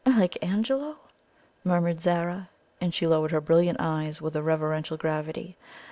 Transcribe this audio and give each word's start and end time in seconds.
"Like 0.03 0.43
Angelo?" 0.43 0.97
murmured 1.63 2.01
Zara; 2.01 2.49
and 2.81 2.91
she 2.91 3.05
lowered 3.05 3.29
her 3.29 3.39
brilliant 3.39 3.77
eyes 3.79 4.19
with 4.19 4.35
a 4.35 4.41
reverential 4.41 4.97
gravity. 4.97 5.57